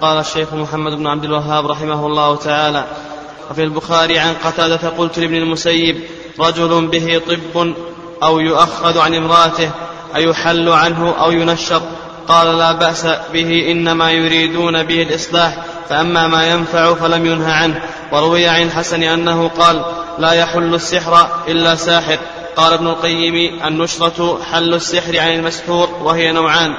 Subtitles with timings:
[0.00, 2.84] قال الشيخ محمد بن عبد الوهاب رحمه الله تعالى
[3.50, 6.00] وفي البخاري عن قتادة قلت لابن المسيب
[6.40, 7.20] رجل به
[7.54, 7.74] طب
[8.22, 9.70] أو يؤخذ عن امرأته
[10.16, 11.82] أيحل عنه أو ينشر
[12.28, 15.56] قال لا بأس به إنما يريدون به الإصلاح
[15.88, 17.82] فأما ما ينفع فلم ينه عنه
[18.12, 19.84] وروي عن الحسن أنه قال
[20.18, 22.18] لا يحل السحر إلا ساحر
[22.56, 26.74] قال ابن القيم النشرة حل السحر عن المسحور وهي نوعان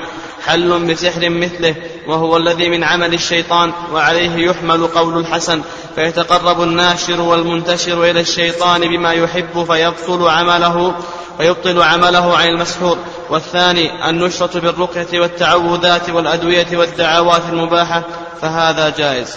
[0.45, 1.75] حل بسحر مثله
[2.07, 5.61] وهو الذي من عمل الشيطان وعليه يحمل قول الحسن
[5.95, 10.95] فيتقرب الناشر والمنتشر إلى الشيطان بما يحب فيبطل عمله
[11.37, 12.97] فيبطل عمله عن المسحور.
[13.29, 18.03] والثاني النشرة بالرقية والتعوذات والأدوية والدعوات المباحة
[18.41, 19.27] فهذا جائز.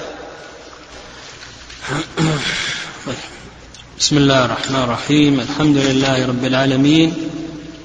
[3.98, 7.14] بسم الله الرحمن الرحيم الحمد لله رب العالمين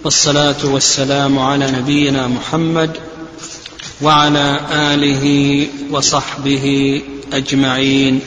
[0.04, 2.98] والصلاة والسلام على نبينا محمد
[4.04, 6.66] وعلى آله وصحبه
[7.34, 8.22] أجمعين.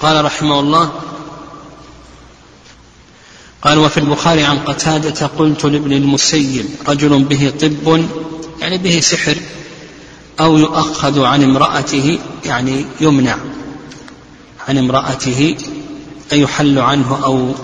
[0.00, 0.92] قال رحمه الله
[3.62, 8.08] قال وفي البخاري عن قتادة قلت لابن المسيب رجل به طب
[8.60, 9.36] يعني به سحر
[10.40, 13.36] أو يؤخذ عن امرأته يعني يمنع
[14.68, 15.56] عن امرأته
[16.32, 17.54] أي يحل عنه أو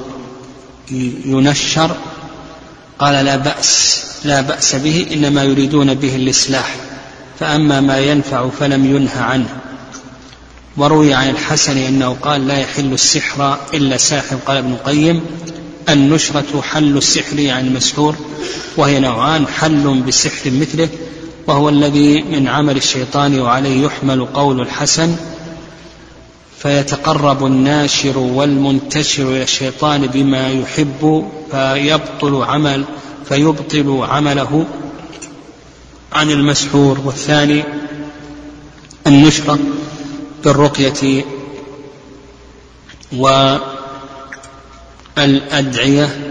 [1.25, 1.97] ينشر
[2.99, 6.77] قال لا بأس لا بأس به إنما يريدون به الإصلاح
[7.41, 9.57] فأما ما ينفع فلم ينه عنه.
[10.77, 15.21] وروي عن الحسن أنه قال لا يحل السحر إلا ساحر قال ابن القيم
[15.89, 18.17] النشرة حل السحر عن المسحور
[18.77, 20.89] وهي نوعان حل بسحر مثله
[21.47, 25.17] وهو الذي من عمل الشيطان وعليه يحمل قول الحسن
[26.59, 32.85] فيتقرب الناشر والمنتشر إلى الشيطان بما يحب فيبطل عمل
[33.29, 34.67] فيبطل عمله
[36.13, 37.01] عن المسحور.
[37.05, 37.65] والثاني
[39.07, 39.59] النشرة
[40.45, 41.25] بالرقية
[45.17, 46.22] والأدعية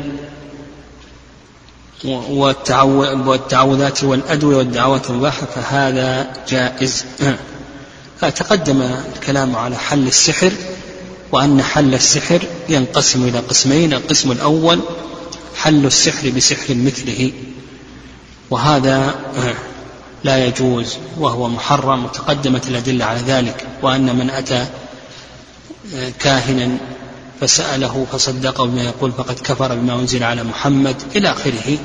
[2.05, 7.05] والتعوذات والأدوية والدعوات المباحة فهذا جائز.
[8.21, 8.81] تقدم
[9.15, 10.51] الكلام على حل السحر
[11.31, 14.79] وأن حل السحر ينقسم إلى قسمين القسم الأول
[15.55, 17.31] حل السحر بسحر مثله.
[18.49, 19.15] وهذا
[20.23, 22.05] لا يجوز وهو محرم.
[22.05, 24.65] وتقدمت الأدلة على ذلك وأن من أتى
[26.19, 26.77] كاهنا
[27.41, 30.95] فسأله فصدقه بما يقول فقد كفر بما أنزل على محمد.
[31.15, 31.77] إلى آخره.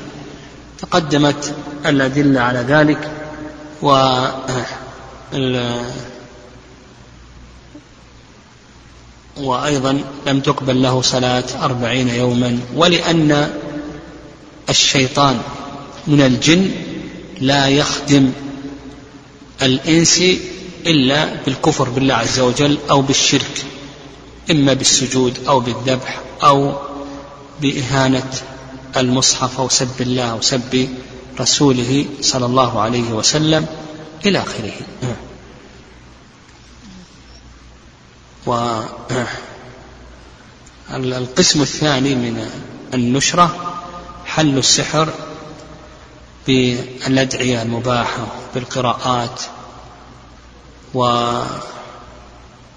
[0.79, 1.55] تقدمت
[1.85, 3.11] الأدلة على ذلك.
[3.81, 3.89] و
[9.37, 13.49] وأيضا لم تقبل له صلاة أربعين يوما ولأن
[14.69, 15.39] الشيطان
[16.07, 16.71] من الجن
[17.41, 18.31] لا يخدم
[19.61, 20.21] الإنس
[20.87, 23.65] إلا بالكفر بالله عز وجل أو بالشرك
[24.51, 26.73] إما بالسجود أو بالذبح أو
[27.61, 28.31] بإهانة
[28.97, 30.89] المصحف أو سب الله أو سب
[31.39, 33.65] رسوله صلى الله عليه وسلم
[34.25, 34.73] إلى آخره.
[40.91, 42.49] والقسم الثاني من
[42.93, 43.73] النشرة
[44.25, 45.09] حل السحر
[46.47, 49.41] بالأدعية المباحة بالقراءات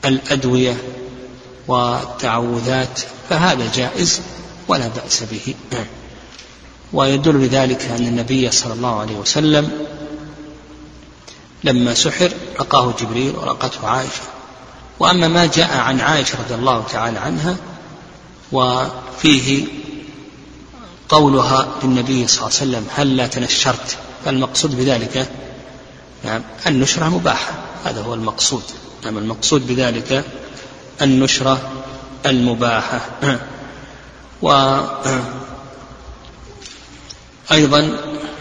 [0.05, 0.77] والأدوية
[1.69, 3.01] والتعوذات
[3.31, 4.21] فهذا جائز
[4.69, 5.55] ولا بأس به.
[6.93, 9.87] ويدل لذلك أن النبي صلى الله عليه وسلم
[11.65, 14.23] لما سحر رقاه جبريل ورقته عائشة.
[14.99, 17.57] وأما ما جاء عن عائشة رضي الله تعالى عنها
[18.53, 19.65] وفيه
[21.09, 25.29] قولها للنبي صلى الله عليه وسلم هل لا تنشرت؟ فالمقصود بذلك
[26.25, 27.53] نعم النشرة مباحة.
[27.85, 28.63] هذا هو المقصود.
[29.05, 30.25] نعم المقصود بذلك
[31.03, 31.71] النشرة
[32.27, 33.01] المباحة.
[37.51, 37.97] وأيضا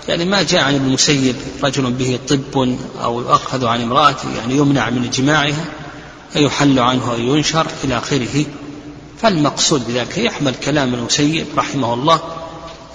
[0.07, 4.89] يعني ما جاء عن ابن المسيب رجل به طب أو يؤخذ عن امرأته يعني يمنع
[4.89, 5.65] من جماعها
[6.33, 8.45] فيحل عنه أو ينشر إلى آخره.
[9.21, 12.19] فالمقصود بذلك يحمل كلام المسيب رحمه الله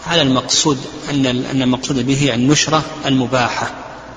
[0.06, 0.78] على المقصود
[1.10, 3.70] أن أن المقصود به النشرة المباحة.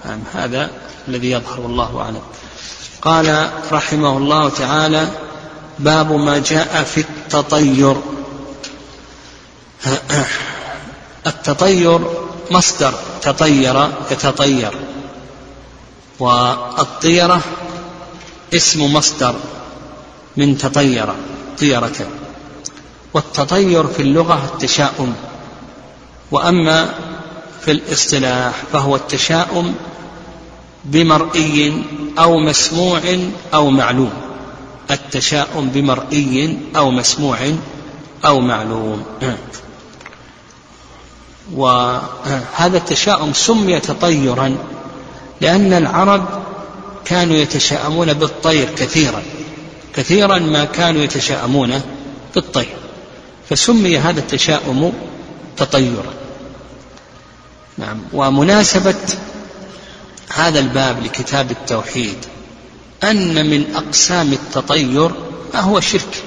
[0.05, 0.69] يعني هذا
[1.07, 2.21] الذي يظهر والله أعلم.
[3.01, 5.09] قال رحمه الله تعالى
[5.79, 7.95] باب ما جاء في التطير.
[11.27, 11.99] التطير
[12.51, 14.71] مصدر تطير يتطير
[16.19, 17.41] والطيرة
[18.53, 19.35] اسم مصدر
[20.37, 21.07] من تطير
[21.59, 22.07] طيرة.
[23.13, 25.13] والتطير في اللغة التشاؤم
[26.31, 26.93] وأما
[27.61, 29.75] في الاصطلاح فهو التشاؤم
[30.85, 31.83] بمرئي
[32.19, 33.01] أو مسموع
[33.53, 34.13] أو معلوم.
[34.91, 37.37] التشاؤم بمرئي أو مسموع
[38.25, 39.03] أو معلوم.
[41.55, 44.57] وهذا التشاؤم سمي تطيرا
[45.41, 46.25] لأن العرب
[47.05, 49.23] كانوا يتشاءمون بالطير كثيرا
[49.93, 51.81] كثيرا ما كانوا يتشاءمون
[52.35, 52.75] بالطير
[53.49, 54.93] فسمي هذا التشاؤم
[55.57, 56.13] تطيرا.
[57.77, 58.95] نعم ومناسبة
[60.33, 62.17] هذا الباب لكتاب التوحيد
[63.03, 65.11] أن من أقسام التطير
[65.53, 66.23] ما هو شرك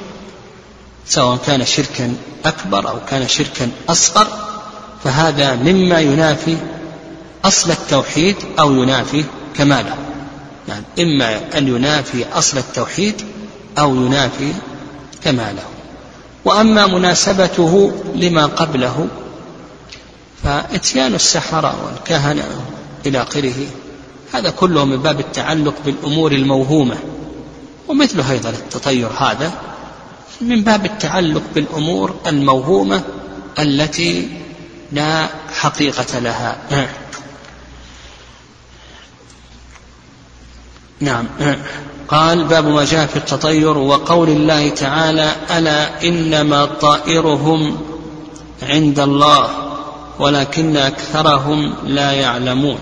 [1.06, 2.14] سواء كان شركا
[2.44, 4.49] أكبر أو كان شركا أصغر
[5.04, 6.56] فهذا مما ينافي
[7.44, 9.24] أصل التوحيد أو ينافي
[9.56, 9.96] كماله.
[10.68, 13.14] يعني إما أن ينافي أصل التوحيد
[13.78, 14.52] أو ينافي
[15.24, 15.62] كماله.
[16.44, 19.08] وأما مناسبته لما قبله
[20.42, 22.44] فإتيان السحرة والكهنة
[23.06, 23.66] إلى آخره.
[24.32, 26.96] هذا كله من باب التعلق بالأمور الموهومة.
[27.88, 29.52] ومثله أيضا التطير هذا
[30.40, 33.02] من باب التعلق بالأمور الموهومة
[33.58, 34.39] التي
[34.92, 35.28] لا
[35.60, 36.56] حقيقة لها.
[41.00, 41.26] نعم.
[42.08, 47.78] قال باب ما جاء في التطير وقول الله تعالى ألا إنما طائرهم
[48.62, 49.48] عند الله
[50.18, 52.78] ولكن أكثرهم لا يعلمون.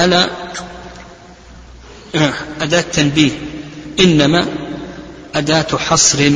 [0.00, 0.28] ألا؟
[2.60, 3.30] أداة تنبيه.
[4.00, 4.46] إنما
[5.34, 6.32] أداة حصر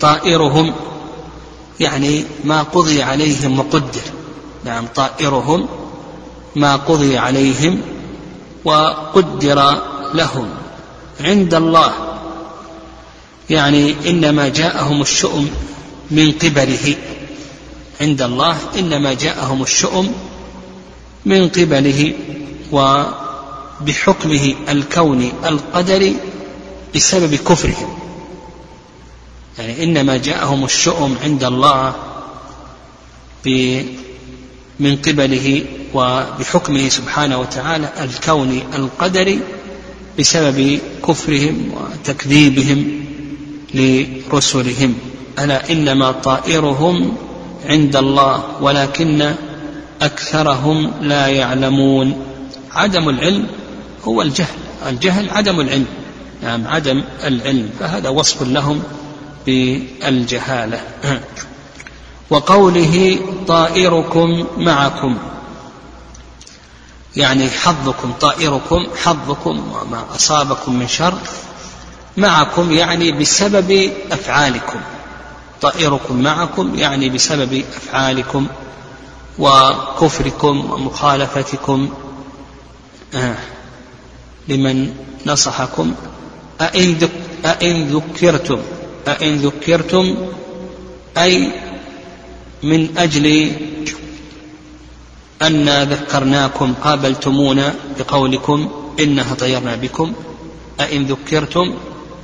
[0.00, 0.74] طائرهم
[1.80, 4.00] يعني ما قضي عليهم وقدر.
[4.64, 5.68] نعم طائرهم
[6.56, 7.80] ما قضي عليهم
[8.64, 9.82] وقدر
[10.14, 10.48] لهم
[11.20, 11.92] عند الله.
[13.50, 15.50] يعني إنما جاءهم الشؤم
[16.10, 16.96] من قبله.
[18.00, 20.12] عند الله إنما جاءهم الشؤم
[21.24, 22.12] من قبله
[22.72, 26.16] وبحكمه الكوني القدري
[26.94, 27.98] بسبب كفرهم.
[29.58, 31.94] يعني إنما جاءهم الشؤم عند الله
[34.80, 39.40] من قبله وبحكمه سبحانه وتعالى الكوني القدري
[40.18, 40.78] بسبب
[41.08, 43.04] كفرهم وتكذيبهم
[43.74, 44.94] لرسلهم.
[45.38, 47.16] ألا إنما طائرهم
[47.66, 49.34] عند الله ولكن
[50.02, 52.24] أكثرهم لا يعلمون.
[52.72, 53.46] عدم العلم
[54.04, 54.58] هو الجهل.
[54.88, 55.86] الجهل عدم العلم.
[56.42, 57.70] نعم عدم العلم.
[57.80, 58.82] فهذا وصف لهم
[59.46, 60.80] بالجهالة.
[62.34, 65.18] وقوله طائركم معكم.
[67.16, 71.18] يعني حظكم طائركم حظكم وما أصابكم من شر
[72.16, 74.80] معكم يعني بسبب أفعالكم.
[75.62, 78.46] طائركم معكم يعني بسبب أفعالكم
[79.38, 81.88] وكفركم ومخالفتكم
[83.14, 83.36] آه
[84.48, 84.94] لمن
[85.26, 85.94] نصحكم.
[86.60, 88.58] أئن, ذكرتم
[89.08, 90.16] أئن ذكرتم
[91.18, 91.52] أي
[92.64, 93.52] من أجل
[95.42, 98.70] أن ذكرناكم قابلتمونا بقولكم
[99.00, 100.12] إنا طيرنا بكم
[100.80, 101.74] أئن ذكرتم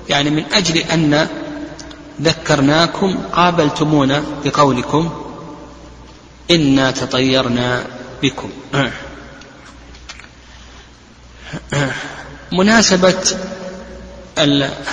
[0.09, 1.29] يعني من أجل أن
[2.23, 5.11] ذكرناكم قابلتمونا بقولكم
[6.51, 7.85] إنا تطيرنا
[8.23, 8.51] بكم.
[12.53, 13.37] مناسبة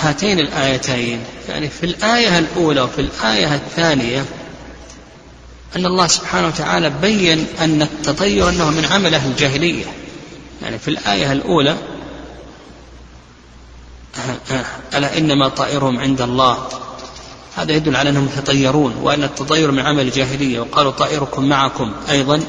[0.00, 4.24] هاتين الآيتين يعني في الآية الأولى وفي الآية الثانية
[5.76, 9.84] أن الله سبحانه وتعالى بين أن التطير أنه من عمل أهل الجاهلية.
[10.62, 11.76] يعني في الآية الأولى
[14.94, 16.68] ألا إنما طائرهم عند الله.
[17.56, 20.60] هذا يدل على أنهم يتطيرون وأن التطير من عمل الجاهلية.
[20.60, 22.40] وقالوا طائركم معكم أيضا.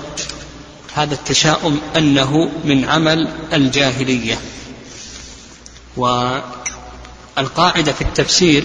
[0.93, 4.39] هذا التشاؤم أنه من عمل الجاهلية.
[5.97, 8.63] والقاعدة في التفسير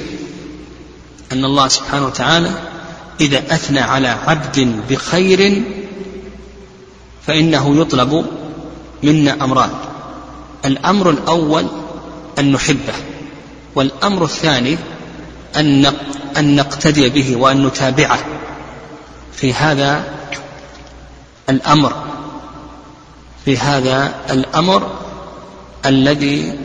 [1.32, 2.74] أن الله سبحانه وتعالى
[3.21, 5.62] إذا أثنى على عبد بخير
[7.26, 8.26] فإنه يطلب
[9.02, 9.71] منا أمران.
[10.64, 11.66] الأمر الأول
[12.38, 12.94] أن نحبه
[13.75, 14.78] والأمر الثاني
[15.56, 15.92] أن
[16.37, 18.18] أن نقتدي به وأن نتابعه.
[19.33, 20.04] في هذا
[21.50, 21.92] الأمر
[23.44, 24.90] في هذا الأمر
[25.87, 26.59] الذي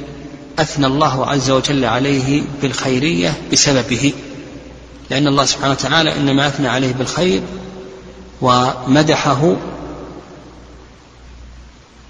[0.59, 4.13] أثنى الله عز وجل عليه بالخيرية بسببه.
[5.09, 7.41] لأن الله سبحانه وتعالى إنما أثنى عليه بالخير
[8.41, 9.55] ومدحه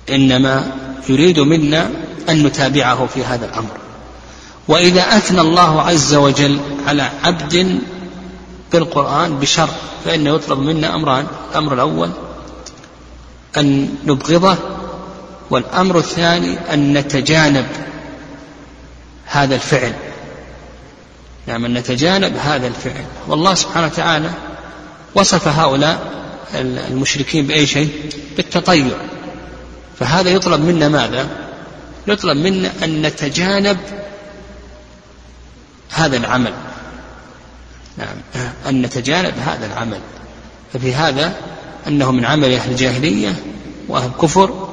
[0.09, 0.71] إنما
[1.09, 1.89] يريد منا
[2.29, 3.77] أن نتابعه في هذا الأمر.
[4.67, 7.79] وإذا أثنى الله عز وجل على عبد
[8.71, 9.69] بالقرآن بشر
[10.05, 12.11] فإنه يطلب منا أمران الأمر الأول
[13.57, 14.57] أن نبغضه
[15.49, 17.65] والأمر الثاني أن نتجانب
[19.25, 19.93] هذا الفعل.
[21.49, 23.05] نعم أن نتجانب هذا الفعل.
[23.27, 24.29] والله سبحانه وتعالى
[25.15, 25.99] وصف هؤلاء
[26.91, 28.97] المشركين بأي شيء؟ بالتطيع.
[29.99, 31.27] فهذا يطلب منا ماذا؟
[32.07, 33.77] يطلب منا أن نتجانب
[35.89, 36.53] هذا العمل.
[37.97, 39.99] نعم أن نتجانب هذا العمل.
[40.73, 41.33] ففي هذا
[41.87, 43.35] أنه من عمل أهل الجاهلية
[43.87, 44.69] وأهل الكفر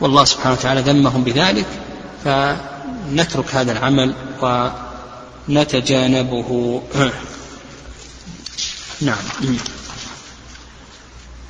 [0.00, 1.66] والله سبحانه وتعالى ذمهم بذلك
[2.24, 4.14] فنترك هذا العمل
[5.48, 6.82] ونتجانبه
[9.00, 9.16] نعم.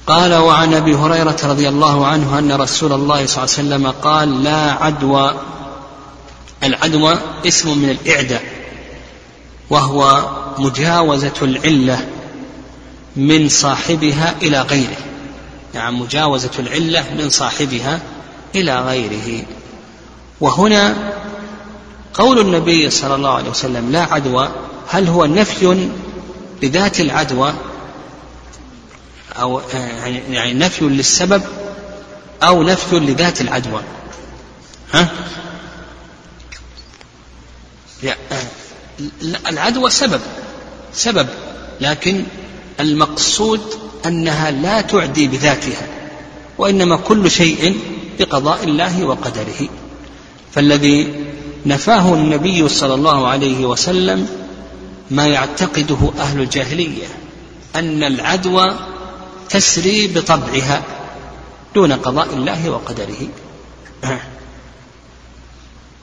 [0.06, 4.44] قال وعن أبي هريرة رضي الله عنه أن رسول الله صلى الله عليه وسلم قال
[4.44, 5.34] لا عدوى.
[6.62, 8.42] العدوى اسم من الإعداء
[9.70, 12.08] وهو مجاوزة العلة
[13.16, 14.96] من صاحبها إلى غيره.
[15.74, 18.00] نعم مجاوزة العلة من صاحبها
[18.54, 19.44] إلى غيره.
[20.40, 21.12] وهنا
[22.18, 24.48] قول النبي صلى الله عليه وسلم لا عدوى
[24.88, 25.88] هل هو نفي
[26.62, 27.54] لذات العدوى؟
[29.32, 29.60] أو
[30.30, 31.42] يعني نفي للسبب
[32.42, 33.82] أو نفي لذات العدوى.
[34.92, 35.08] ها؟
[39.48, 40.20] العدوى سبب
[40.92, 41.28] سبب
[41.80, 42.24] لكن
[42.80, 43.60] المقصود
[44.06, 45.86] أنها لا تعدي بذاتها
[46.58, 47.80] وإنما كل شيء
[48.18, 49.68] بقضاء الله وقدره.
[50.54, 51.27] فالذي
[51.66, 54.28] نفاه النبي صلى الله عليه وسلم
[55.10, 57.06] ما يعتقده أهل الجاهلية
[57.76, 58.76] أن العدوى
[59.50, 60.82] تسري بطبعها
[61.74, 63.28] دون قضاء الله وقدره.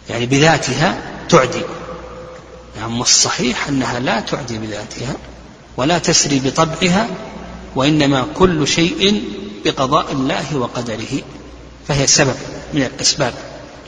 [0.10, 1.62] يعني بذاتها تعدي.
[2.78, 5.16] نعم والصحيح أنها لا تعدي بذاتها
[5.78, 7.08] ولا تسري بطبعها
[7.76, 9.24] وإنما كل شيء
[9.66, 11.22] بقضاء الله وقدره.
[11.88, 12.36] فهي سبب
[12.74, 13.34] من الأسباب.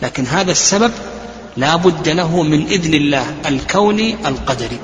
[0.02, 0.92] لكن هذا السبب
[1.58, 4.80] لا بد له من إذن الله الكوني القدري.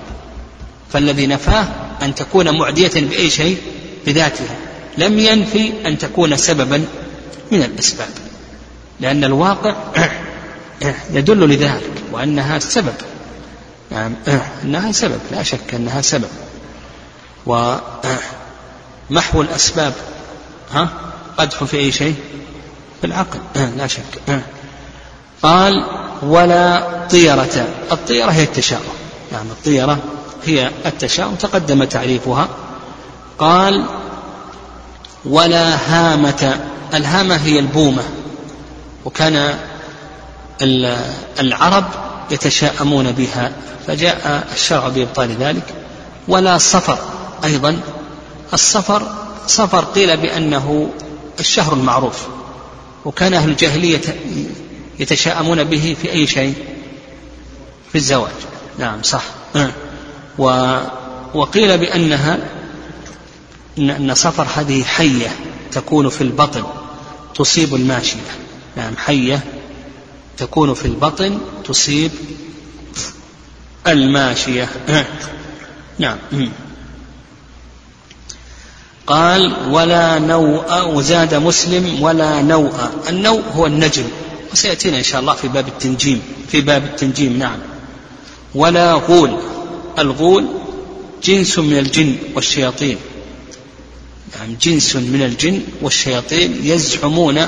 [0.94, 1.68] فالذي نفاه
[2.02, 3.58] أن تكون معدية بأي شيء
[4.06, 4.56] بذاتها
[4.98, 6.86] لم ينفي أن تكون سببا
[7.52, 8.10] من الأسباب.
[9.00, 9.76] لأن الواقع
[11.18, 12.96] يدل لذلك وأنها سبب.
[13.92, 14.16] يعني
[14.64, 16.30] أنها سبب لا شك أنها سبب.
[17.46, 19.94] ومحو الأسباب
[20.72, 20.90] ها؟
[21.38, 22.16] قدح في أي شيء؟
[23.02, 23.40] في العقل
[23.78, 24.42] لا شك.
[25.44, 27.68] قال ولا طيرة.
[27.92, 28.94] الطيرة هي التشاؤم.
[29.32, 29.98] نعم الطيرة
[30.46, 31.36] هي التشاؤم.
[31.36, 32.48] تقدم تعريفها.
[33.40, 33.86] قال
[35.26, 36.60] ولا هامة.
[36.94, 38.04] الهامة هي البومة.
[39.06, 39.58] وكان
[41.40, 41.86] العرب
[42.32, 43.52] يتشاءمون بها
[43.88, 45.74] فجاء الشرع بإبطال ذلك.
[46.28, 46.98] ولا صفر
[47.44, 47.80] أيضا.
[48.54, 49.08] الصفر
[49.48, 50.90] صفر قيل بأنه
[51.40, 52.28] الشهر المعروف.
[53.06, 54.02] وكان أهل الجاهلية
[55.00, 56.54] يتشاءمون به في أي شيء؟
[57.92, 58.32] في الزواج.
[58.80, 59.24] نعم صح.
[60.38, 60.78] و
[61.34, 62.40] وقيل بأنها
[63.78, 65.36] أن صفر هذه حية
[65.72, 66.64] تكون في البطن
[67.36, 68.32] تصيب الماشية.
[68.78, 69.44] نعم حية
[70.38, 72.12] تكون في البطن تصيب
[73.88, 74.70] الماشية.
[76.00, 76.18] نعم
[79.08, 82.74] قال ولا نوء وزاد مسلم ولا نوء
[83.10, 84.06] النوء هو النجم.
[84.54, 87.60] وسيأتينا إن شاء الله في باب التنجيم في باب التنجيم نعم.
[88.56, 89.40] ولا غول
[90.00, 90.48] الغول
[91.24, 92.98] جنس من الجن والشياطين.
[94.36, 97.48] يعني جنس من الجن والشياطين يزعمون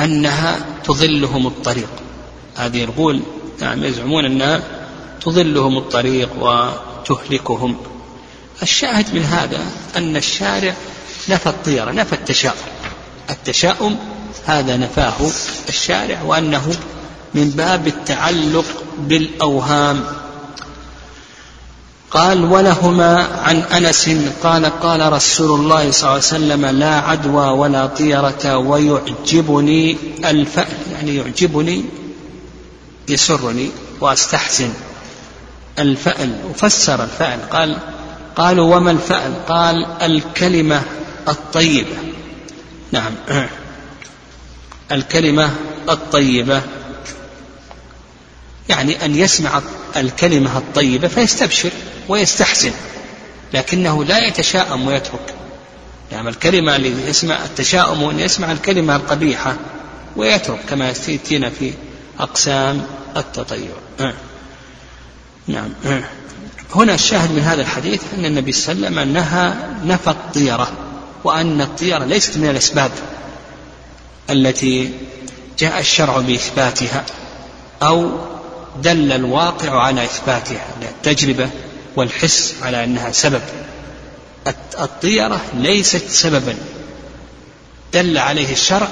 [0.00, 1.88] أنها تظلهم الطريق.
[2.56, 3.20] هذه الغول
[3.60, 4.62] نعم يزعمون أنها
[5.20, 7.76] تظلهم الطريق وتهلكهم.
[8.62, 9.60] الشاهد من هذا
[9.96, 10.74] أن الشارع
[11.28, 12.56] نفى الطيرة نفى التشاؤم.
[13.30, 14.13] التشاؤم
[14.46, 15.14] هذا نفاه
[15.68, 16.72] الشارع وأنه
[17.34, 18.64] من باب التعلق
[18.98, 20.04] بالأوهام.
[22.10, 24.10] قال ولهما عن أنس
[24.42, 31.16] قال قال رسول الله صلى الله عليه وسلم لا عدوى ولا طيرة ويعجبني الفأل يعني
[31.16, 31.84] يعجبني
[33.08, 34.72] يسرني وأستحسن
[35.78, 36.38] الفأل.
[36.50, 37.50] وفسر الفأل.
[37.50, 37.76] قال
[38.36, 40.82] قالوا وما الفأل؟ قال الكلمة
[41.28, 41.96] الطيبة.
[42.92, 43.12] نعم.
[44.94, 45.50] الكلمة
[45.88, 46.62] الطيبة.
[48.68, 49.62] يعني أن يسمع
[49.96, 51.70] الكلمة الطيبة فيستبشر
[52.08, 52.72] ويستحسن
[53.54, 55.34] لكنه لا يتشاءم ويترك.
[56.12, 59.56] يعني الكلمة اللي يسمع التشاؤم أن يسمع الكلمة القبيحة
[60.16, 61.72] ويترك كما يأتينا في
[62.20, 62.86] أقسام
[63.16, 63.74] التطير.
[65.46, 65.70] نعم
[66.74, 70.72] هنا الشاهد من هذا الحديث أن النبي صلى الله عليه وسلم نهى نفى الطيرة
[71.24, 72.90] وأن الطيرة ليست من الأسباب.
[74.30, 74.90] التي
[75.58, 77.04] جاء الشرع بإثباتها
[77.82, 78.10] أو
[78.82, 81.50] دل الواقع على إثباتها التجربة
[81.96, 83.42] والحس على أنها سبب.
[84.80, 86.56] الطيرة ليست سببا.
[87.92, 88.88] دل عليه الشرع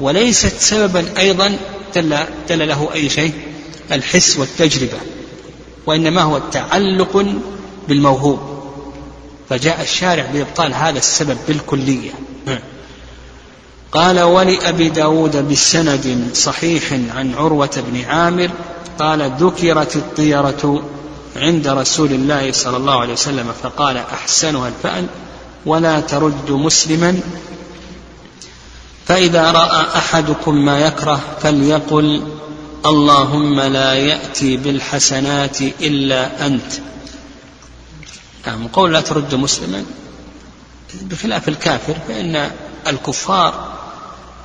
[0.00, 1.56] وليست سببا أيضا.
[1.94, 3.32] دل, دل له أي شيء؟
[3.92, 4.98] الحس والتجربة.
[5.86, 7.26] وإنما هو تعلق
[7.88, 8.40] بالموهوب.
[9.50, 12.10] فجاء الشارع بإبطال هذا السبب بالكلية.
[13.92, 18.50] قال ولأبي داود بسند صحيح عن عروة بن عامر
[18.98, 20.82] قال ذكرت الطيرة
[21.36, 25.06] عند رسول الله صلى الله عليه وسلم فقال أحسنها الفأل
[25.66, 27.20] ولا ترد مسلما.
[29.06, 32.26] فإذا رأى أحدكم ما يكره فليقل
[32.86, 36.72] اللهم لا يأتي بالحسنات إلا أنت.
[38.46, 39.84] نعم قول لا ترد مسلما
[41.02, 42.50] بخلاف الكافر فإن
[42.86, 43.71] الكفار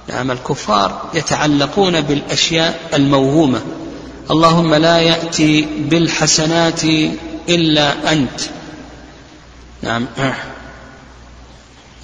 [0.10, 3.62] نعم الكفار يتعلقون بالأشياء الموهومة.
[4.32, 6.84] اللهم لا يأتي بالحسنات
[7.50, 8.42] إلا أنت.
[9.82, 10.08] نعم.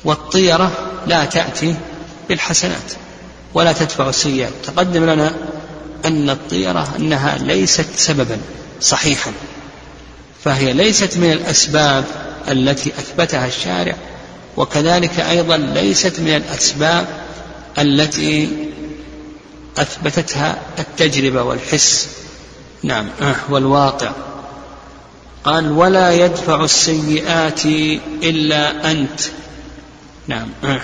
[0.04, 0.72] والطيرة
[1.08, 1.76] لا تأتي
[2.30, 2.92] بالحسنات
[3.54, 4.54] ولا تدفع السيئات.
[4.64, 5.34] تقدم لنا
[6.06, 8.38] أن الطيرة أنها ليست سببا
[8.82, 9.32] صحيحا
[10.44, 12.06] فهي ليست من الأسباب
[12.52, 13.96] التي أثبتها الشارع
[14.58, 17.08] وكذلك أيضا ليست من الأسباب
[17.78, 18.50] التي
[19.78, 22.10] أثبتتها التجربة والحس.
[22.84, 23.10] نعم.
[23.22, 24.12] آه، والواقع.
[25.44, 27.66] قال ولا يدفع السيئات
[28.24, 29.22] إلا أنت.
[30.28, 30.50] نعم.
[30.64, 30.82] آه.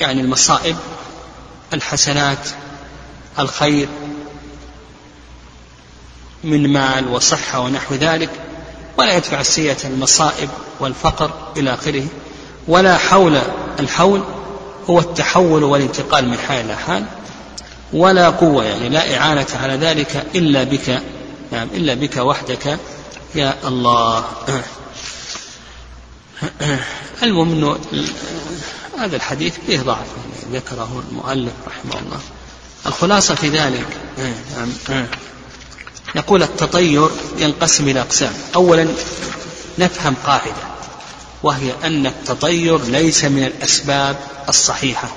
[0.00, 0.76] يعني المصائب
[1.72, 2.48] الحسنات
[3.38, 3.88] الخير
[6.44, 8.30] من مال وصحة ونحو ذلك
[8.98, 10.48] ولا يدفع السيئة المصائب
[10.80, 12.06] والفقر إلى آخره
[12.68, 13.40] ولا حول
[13.80, 14.22] الحول
[14.90, 17.04] هو التحول والانتقال من حال إلى حال
[17.92, 21.02] ولا قوة يعني لا إعانة على ذلك إلا بك
[21.52, 22.78] نعم إلا بك وحدك
[23.34, 24.24] يا الله.
[27.22, 27.78] المهم أنه
[28.98, 32.20] هذا الحديث فيه ضعف يعني ذكره المؤلف رحمه الله.
[32.86, 33.86] الخلاصة في ذلك
[34.88, 35.06] نعم
[36.16, 38.32] نقول التطير ينقسم إلى أقسام.
[38.54, 38.88] أولا
[39.78, 40.71] نفهم قاعدة.
[41.42, 44.16] وهي أن التطير ليس من الأسباب
[44.48, 45.08] الصحيحة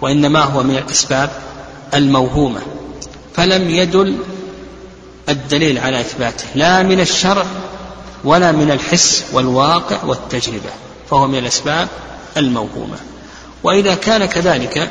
[0.00, 1.30] وإنما هو من الأسباب
[1.94, 2.60] الموهومة.
[3.34, 4.18] فلم يدل
[5.28, 7.46] الدليل على إثباته لا من الشرع
[8.24, 10.70] ولا من الحس والواقع والتجربة
[11.10, 11.88] فهو من الأسباب
[12.36, 12.96] الموهومة.
[13.62, 14.90] وإذا كان كذلك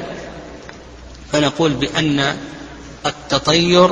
[1.31, 2.35] فنقول بأن
[3.05, 3.91] التطير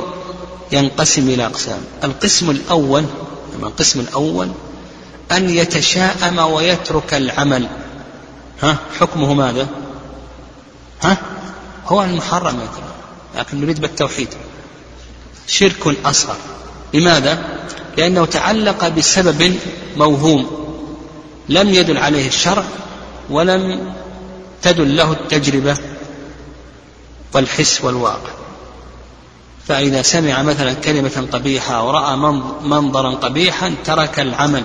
[0.72, 1.80] ينقسم إلى أقسام.
[2.04, 3.04] القسم الأول
[3.62, 4.48] القسم الأول
[5.32, 7.68] أن يتشاءم ويترك العمل.
[8.62, 9.68] ها حكمه ماذا؟
[11.02, 11.16] ها؟
[11.86, 12.92] هو المحرم يترك
[13.36, 14.28] لكن نريد بالتوحيد.
[15.46, 16.36] شرك أصغر.
[16.94, 17.58] لماذا؟
[17.96, 19.58] لأنه تعلق بسبب
[19.96, 20.50] موهوم.
[21.48, 22.64] لم يدل عليه الشرع
[23.30, 23.92] ولم
[24.62, 25.76] تدل له التجربة
[27.34, 28.30] والحس والواقع.
[29.68, 32.16] فإذا سمع مثلا كلمة قبيحة أو رأى
[32.62, 34.64] منظرا قبيحا ترك العمل.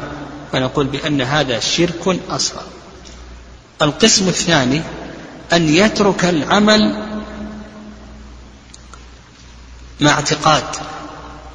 [0.51, 2.63] فنقول بأن هذا شرك أصغر.
[3.81, 4.81] القسم الثاني
[5.53, 7.07] أن يترك العمل
[10.01, 10.63] مع اعتقاد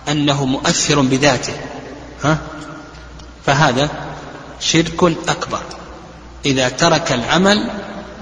[0.09, 1.55] أنه مؤثر بذاته
[2.25, 2.39] ها؟
[3.47, 3.91] فهذا
[4.61, 5.63] شرك أكبر.
[6.47, 7.71] إذا ترك العمل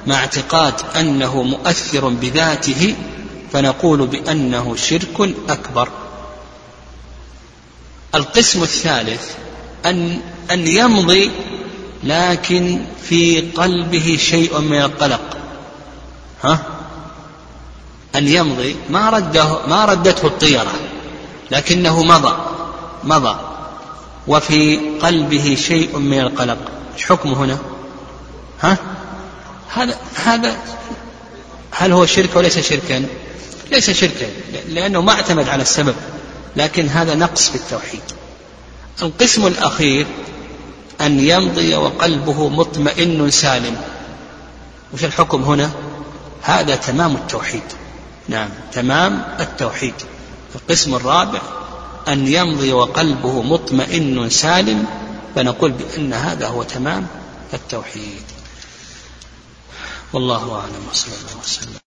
[0.06, 2.96] مع اعتقاد أنه مؤثر بذاته
[3.52, 5.88] فنقول بأنه شرك أكبر.
[8.14, 9.30] القسم الثالث
[9.86, 11.30] أن أن يمضي
[12.04, 15.20] لكن في قلبه شيء من القلق.
[16.42, 16.58] ها؟
[18.16, 18.76] أن يمضي.
[18.90, 20.72] ما رده ما ردته الطيرة
[21.50, 22.36] لكنه مضى
[23.04, 23.36] مضى.
[24.26, 26.58] وفي قلبه شيء من القلق.
[26.94, 27.58] إيش حكمه هنا؟
[28.60, 28.76] ها؟
[29.74, 30.56] هذا هذا
[31.70, 33.06] هل هو شرك وليس شركا؟
[33.70, 34.26] ليس شركا
[34.68, 35.94] لأنه ما اعتمد على السبب
[36.56, 38.00] لكن هذا نقص في التوحيد.
[39.02, 40.06] القسم الأخير
[41.00, 43.76] أن يمضي وقلبه مطمئن سالم.
[44.92, 45.70] وش الحكم هنا؟
[46.42, 47.62] هذا تمام التوحيد.
[48.28, 49.94] نعم تمام التوحيد.
[50.54, 51.40] القسم الرابع
[52.08, 54.86] أن يمضي وقلبه مطمئن سالم
[55.34, 57.06] فنقول بأن هذا هو تمام
[57.54, 58.22] التوحيد.
[60.12, 60.86] والله أعلم.
[60.90, 61.89] وصلى الله وسلم.